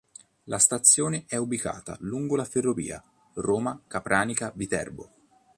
[0.45, 3.03] La stazione è ubicata lungo la ferrovia
[3.35, 5.11] Roma-Capranica-Viterbo.